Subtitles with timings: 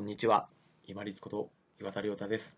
[0.00, 0.48] こんにちは。
[0.86, 2.56] 今立こと岩田亮太です。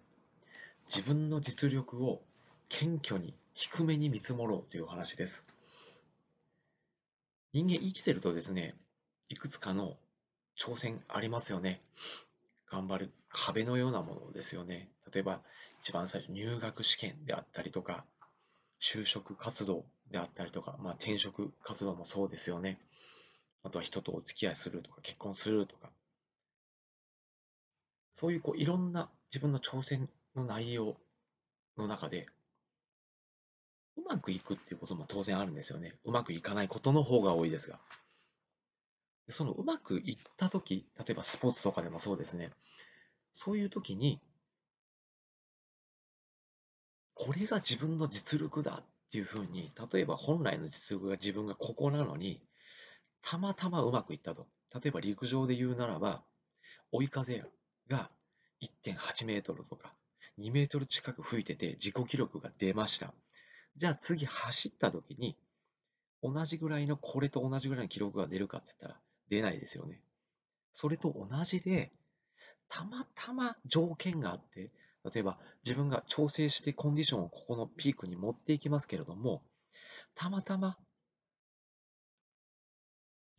[0.86, 2.22] 自分の実力を
[2.68, 5.44] 謙虚に低めに見積もろうというお話です。
[7.52, 8.76] 人間生きてるとですね、
[9.28, 9.96] いくつかの
[10.56, 11.82] 挑戦ありますよね。
[12.70, 14.88] 頑張る壁のようなものですよね。
[15.12, 15.40] 例えば、
[15.80, 18.04] 一番最初、入学試験であったりとか、
[18.80, 22.78] 就職活動であったりとか、まあ、転職活動もそうですよね。
[23.64, 25.91] あとは人とお付き合いするとか、結婚するとか、
[28.12, 30.96] そういうこういろんな自分の挑戦の内容
[31.76, 32.26] の中で、
[33.96, 35.94] うまくいくっていうことも当然あるんですよね。
[36.04, 37.78] うまくいかないことの方が多いですが。
[39.28, 42.50] そのうまくいったとき、例えばスポーツとかでもそうですね。
[43.32, 44.20] そういうときに、
[47.14, 52.42] これが自分の実力だっていうふうに、例えば本来の実力が自分がここなのに、
[53.22, 54.46] たまたまうまくいったと。
[54.74, 56.24] 例えば陸上で言うならば、
[56.90, 57.36] 追い風
[57.88, 58.10] が
[58.62, 59.94] 1.8メートルとか
[60.38, 63.12] 2メートル近く吹いてて自己記録が出ました。
[63.76, 65.36] じゃあ次走った時に
[66.22, 70.00] 同じぐらいのこれと同じぐらいの記録が出るかって言ったら出ないですよね。
[70.72, 71.92] それと同じで
[72.68, 74.70] たまたま条件があって
[75.04, 79.42] 例えば自分が調整してコンディションをここのピークに持っていきますけれども
[80.14, 80.76] たまたま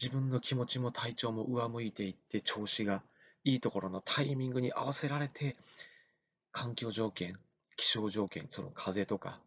[0.02, 3.02] 自分の気持ちも体調も上向いていって調子が
[3.44, 5.55] いいところのタイミングに合わせられて
[6.52, 7.38] 環境条件
[7.75, 9.41] 気象条件その風とか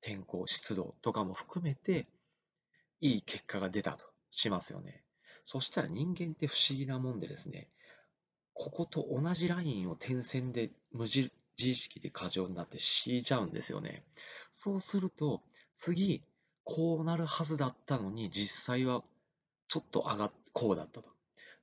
[0.00, 2.06] 天候湿度とかも含めて
[3.00, 5.02] いい結果が出たとしますよね。
[5.44, 7.68] そしたら人間って不思議なもんでですね
[8.52, 14.04] ここと同じラインを点線で無自意識で過剰になって敷いちゃうんですよね。
[14.52, 15.42] そうすると
[15.76, 16.22] 次
[16.64, 19.02] こうなるはずだったのに実際は
[19.68, 21.08] ちょっと上がっこうだったと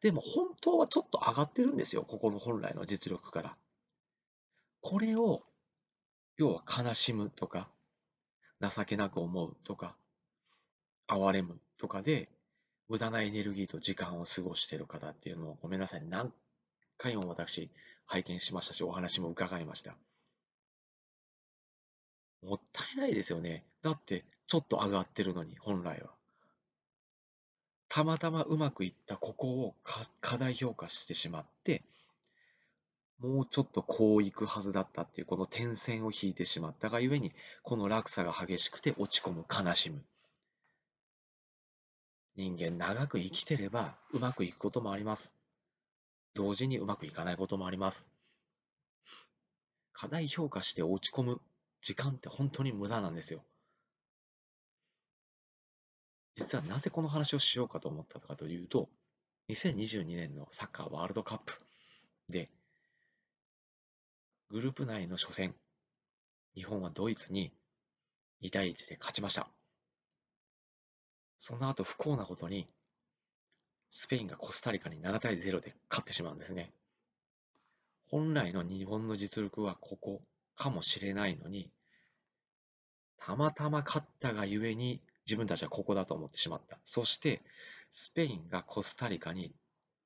[0.01, 2.03] でも本当はちょっと上がってるんですよ。
[2.03, 3.57] ここの本来の実力から。
[4.81, 5.43] これを、
[6.37, 7.69] 要は悲しむとか、
[8.61, 9.95] 情けなく思うとか、
[11.07, 12.29] 哀れむとかで、
[12.87, 16.05] 無駄なエネルギーと時間を過ごしている方っていうのをごめんなさい。
[16.05, 16.31] 何
[16.97, 17.69] 回も私
[18.05, 19.97] 拝見しましたし、お話も伺いました。
[22.41, 23.65] もったいないですよね。
[23.81, 26.16] だって、ちょっと上がってるのに、本来は。
[27.97, 29.75] たまたまうまくいったここを
[30.21, 31.81] 過大評価してしまって、
[33.19, 37.31] もうちょっとこういくはずだったっていうこの点線を引いてしまったがゆえに、
[37.63, 40.03] この落差が激しくて落ち込む、悲しむ。
[42.35, 45.33] 人間長く生きてればうまくいくこともあります。
[46.35, 48.07] 同時にうまくいかないこともあります。
[49.93, 51.41] 過大評価して落ち込む
[51.81, 53.41] 時間って本当に無駄なんですよ。
[56.37, 58.89] 実はなぜこの話をしようかと思ったかというと、
[59.49, 61.59] 2022年のサッカーワールドカップ
[62.29, 62.51] で、
[64.51, 65.55] グループ内の初戦、
[66.55, 67.51] 日本はドイツに
[68.43, 69.49] 2対1で勝ちました。
[71.39, 72.67] その後不幸なことに、
[73.89, 76.71] スペインがコスタリカに7対0で勝ってしまうんですね。
[78.11, 80.21] 本来の日本の実力はここ
[80.55, 81.71] かもしれないのに、
[83.17, 86.79] たまたま勝ったがゆえに自分たちはここだと思ってしまった。
[86.85, 87.41] そして、
[87.91, 89.53] スペインがコスタリカに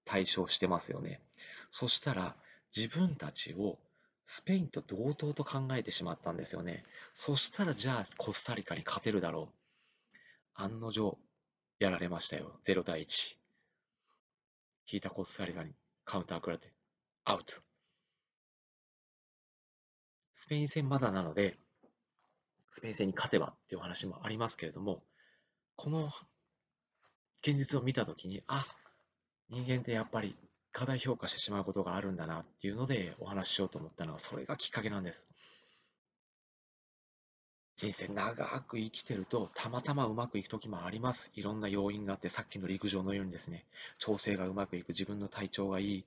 [0.04, 1.22] 対象してますよね。
[1.70, 2.36] そしたら、
[2.76, 3.78] 自分たちを
[4.26, 6.84] スペインと同等と考えてしまったんですよね。
[7.14, 10.18] そしたら、じゃあコスタリカに勝てるだろう。
[10.56, 11.18] 案の定、
[11.80, 12.60] やられましたよ。
[12.66, 13.36] 0対1。
[14.92, 15.74] 引いたコスタリカに
[16.04, 16.74] カウンター食らって、
[17.26, 17.56] アウト。
[20.32, 21.58] スペイン戦まだなので、
[22.70, 25.04] スペイン戦に勝てばっていう話もありますけれども、
[25.84, 26.12] この
[27.42, 28.68] 現実を見たときに、あ、
[29.50, 30.36] 人間ってやっぱり
[30.72, 35.28] 過大評価してしまうことがあるんだなっていうのでお話ししようと思ったのは、それがきっかけなんです。
[37.78, 41.32] 人生長く生きてると、たまたまうまくいく時もあります。
[41.34, 43.66] いろんな要因があって、さっきの陸上のようにですね、
[43.98, 46.06] 調整がうまくいく、自分の体調がいい、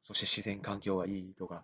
[0.00, 1.62] そして自然環境がいいとか、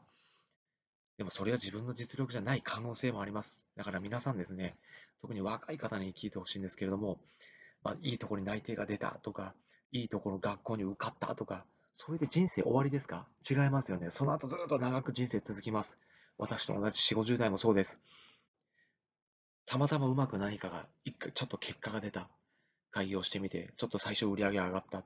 [1.19, 3.67] でもそれは自分の実力じゃない可能性もあります。
[3.77, 4.77] だから皆さんですね、
[5.21, 7.19] 特に若い方に聞いてほしいんですけれども、
[7.83, 9.55] まあ、いいところに内定が出たとか、
[9.93, 13.27] いいところ学校に受かったとか、それで人生終わりですか？
[13.49, 14.11] 違いますよね。
[14.11, 15.99] その後ずっと長く人生続きます。
[16.39, 18.01] 私と同じ4、50代もそうです。
[19.67, 22.29] たまたまうまく何かが、一回ちょっと結果が出た。
[22.91, 25.03] 開業してみて、ちょっと最初売り上げ上がった。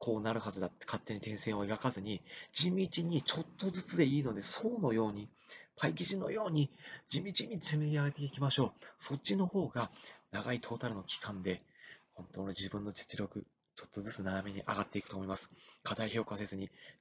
[0.00, 5.28] こうなるはずだって勝手に点線を描かずに、地道にちょっとずつでいいので、層のように、
[5.76, 6.70] パイ生地のように
[7.08, 8.84] 地道に積み上げていきましょう。
[8.96, 9.90] そっちの方が
[10.32, 11.62] 長いトータルの期間で
[12.14, 15.50] 本当の自分の実力、ちょっとずつ斜めに上がっていくと思います。
[15.84, 16.70] 過大評価せずに